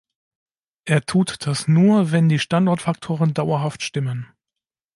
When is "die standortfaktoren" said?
2.27-3.35